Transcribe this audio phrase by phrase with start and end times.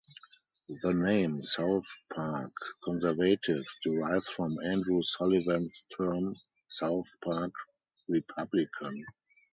[0.81, 2.51] The name "South Park
[2.83, 6.33] Conservatives" derives from Andrew Sullivan's term,
[6.67, 7.51] "South Park"
[8.07, 9.05] Republican".